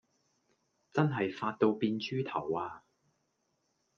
[0.91, 2.81] 真係發到變豬頭呀